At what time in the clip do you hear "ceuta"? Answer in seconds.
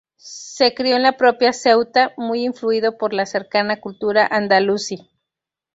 1.53-2.15